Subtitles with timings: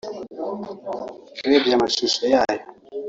[1.45, 2.63] urebye amashusho yayo